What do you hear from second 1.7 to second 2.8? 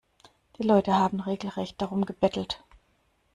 darum gebettelt.